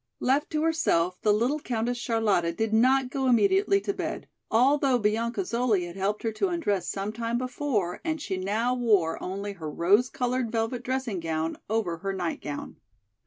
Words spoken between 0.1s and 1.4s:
Left to herself the